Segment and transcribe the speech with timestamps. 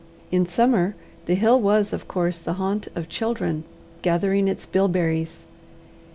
[0.31, 0.95] In summer
[1.27, 3.65] the hill was of course the haunt of children
[4.01, 5.45] gathering its bilberries.